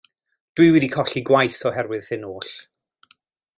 Dw 0.55 0.63
i 0.67 0.71
wedi 0.75 0.89
colli 0.95 1.23
gwaith 1.27 1.61
oherwydd 1.71 2.11
hyn 2.15 2.27
oll. 2.33 2.53